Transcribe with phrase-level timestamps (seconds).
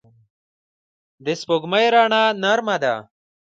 [1.25, 2.95] د سپوږمۍ رڼا نرمه ده